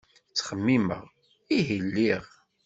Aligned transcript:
Ttxemmimeɣ, 0.29 1.03
ihi 1.57 1.77
lliɣ. 1.85 2.23